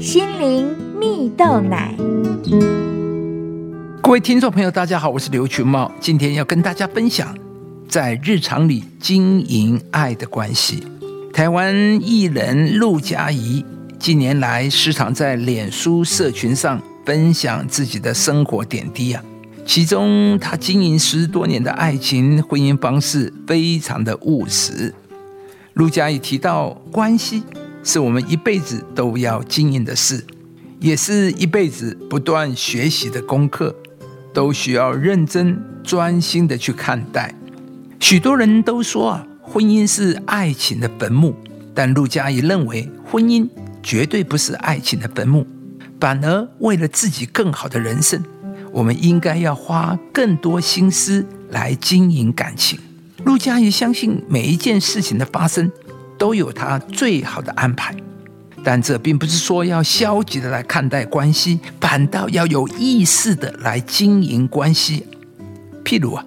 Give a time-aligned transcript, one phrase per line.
[0.00, 0.66] 心灵
[0.98, 1.94] 蜜豆奶。
[4.02, 7.36] 各位听众朋友，大家好，我是刘群茂，今天要跟大家分享
[7.86, 10.82] 在日常里经营爱的关系。
[11.34, 13.62] 台湾艺人陆佳怡
[13.98, 19.22] 近年来时常在脸书社群上分享自己的生活点滴啊，
[19.66, 24.94] 其中她经营十多年的爱情婚姻方式非常的务实。
[25.74, 27.42] 陆佳怡提到，关系
[27.82, 30.24] 是我们一辈子都要经营的事，
[30.78, 33.74] 也是一辈子不断学习的功课。
[34.32, 37.34] 都需要认真专心的去看待。
[37.98, 41.34] 许多人都说啊，婚姻是爱情的坟墓，
[41.74, 43.48] 但陆佳怡认为，婚姻
[43.82, 45.44] 绝对不是爱情的坟墓，
[45.98, 48.22] 反而为了自己更好的人生，
[48.72, 52.78] 我们应该要花更多心思来经营感情。
[53.24, 55.70] 陆佳怡相信每一件事情的发生
[56.20, 57.96] 都有他最好的安排。
[58.62, 65.06] 但这并不是说要消极的来看待关系，反倒要有意识的来经营关系。
[65.82, 66.22] 譬如啊，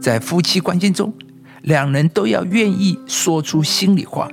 [0.00, 1.12] 在夫妻关系中，
[1.60, 4.26] 两人都要愿意说出心里话，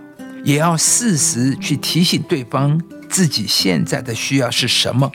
[0.45, 5.11] 也要适时去提醒对方自己现在的需要是什么。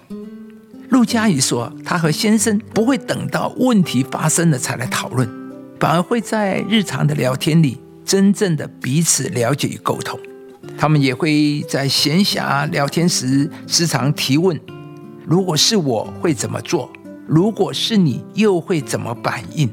[0.90, 5.26] 陆佳怡说，她和先生不会等到问题发生了才来讨论，
[5.80, 10.18] 反而会在日常的聊天里，真正的彼此了解与沟通。
[10.78, 14.58] 他们也会在闲暇聊天时时常提问
[15.26, 16.90] ：“如果是我会怎么做？
[17.26, 19.68] 如果是你又会怎么反应？”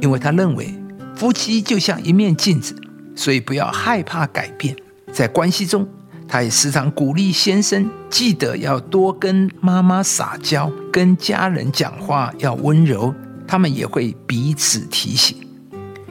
[0.00, 0.74] 因为他认为
[1.16, 2.74] 夫妻就像一面镜子，
[3.14, 4.74] 所以不要害怕改变。
[5.12, 5.86] 在关系中，
[6.26, 13.14] 他也时常鼓励先生记得要多跟妈妈撒娇，跟家人讲话要温柔。
[13.46, 15.36] 他们也会彼此提醒，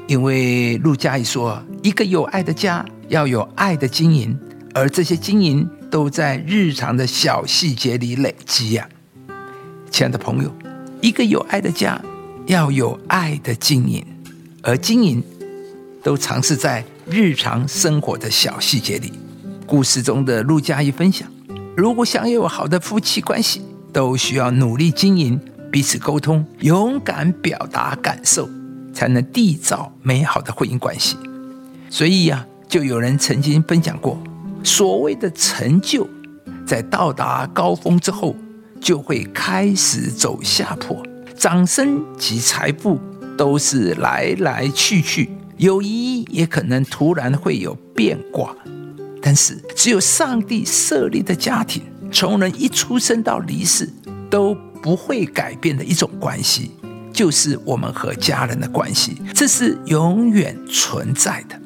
[0.10, 4.38] 因为陆佳怡说：“一个有爱的家。”要有爱的经营，
[4.72, 8.88] 而这些经营都在日常的小细节里累积呀，
[9.90, 10.56] 亲爱的朋友，
[11.02, 12.00] 一个有爱的家
[12.46, 14.06] 要有爱的经营，
[14.62, 15.24] 而经营
[16.04, 19.12] 都尝试在日常生活的小细节里。
[19.66, 21.28] 故事中的陆佳怡分享：
[21.76, 23.60] 如果想有好的夫妻关系，
[23.92, 28.48] 都需要努力经营，彼此沟通，勇敢表达感受，
[28.94, 31.18] 才能缔造美好的婚姻关系。
[31.90, 32.46] 所以呀。
[32.70, 34.16] 就有人曾经分享过，
[34.64, 36.08] 所谓的成就，
[36.64, 38.36] 在到达高峰之后，
[38.80, 41.04] 就会开始走下坡。
[41.36, 43.00] 掌声及财富
[43.36, 48.56] 都是来来去去，友谊也可能突然会有变卦。
[49.20, 53.90] 但是，只有上帝设立的家庭，从人一出生到离世
[54.30, 56.70] 都不会改变的一种关系，
[57.20, 61.60] 就是我们和家人的关系，这是永远存在的。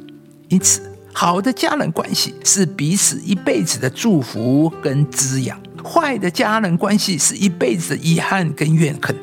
[0.47, 0.81] 因此。
[1.15, 9.15] 好的家人关系是彼此一辈子的祝福跟滋养，坏的家人关系是一辈子的遗憾跟怨恨。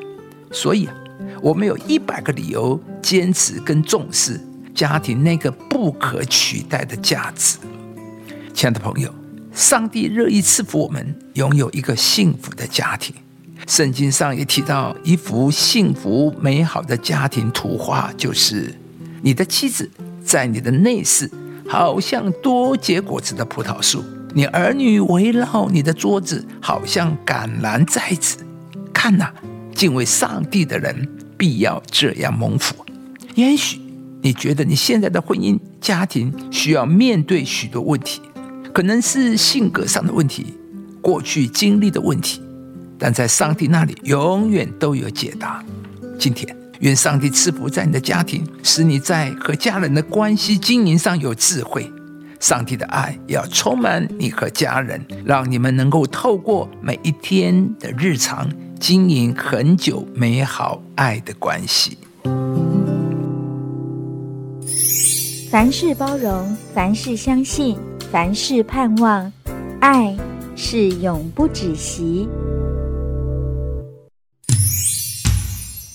[0.53, 0.95] 所以啊，
[1.43, 4.41] 我们有一百个理由坚持跟重视
[4.73, 7.59] 家庭那个不可取代的价值。
[8.55, 9.13] 亲爱的朋友，
[9.53, 13.13] 上帝乐意赐福我们拥有一个幸福的家庭。
[13.71, 18.75] 圣经上也提到一幅幸福美好的家庭图画，就是
[19.23, 19.89] 你的妻子
[20.25, 21.31] 在你的内室。
[21.69, 24.03] 好像多结果子的葡萄树，
[24.35, 28.39] 你儿女围绕你的桌子，好像橄榄栽子。
[28.93, 29.31] 看呐，
[29.73, 32.75] 敬畏上帝的人必要这样蒙福。
[33.37, 33.79] 也许
[34.21, 38.21] 你觉得你现在的婚姻家庭需要面对许多问题，
[38.75, 40.55] 可能是性格上的问题，
[41.01, 42.43] 过去经历的问题，
[43.01, 45.65] 但在上帝那里永远都有解答。
[46.17, 46.57] 今天。
[46.81, 51.87] 愿上帝赐福在你的家庭，使你在和家人的关系经营上有智慧。
[52.41, 61.99] 上帝的爱要充满你和家人，让你们能够透过每一天的日常经营很久美好爱的关系。
[65.51, 67.77] 凡事包容，凡事相信，
[68.11, 69.31] 凡事盼望，
[69.83, 70.17] 爱
[70.57, 72.27] 是永不止息。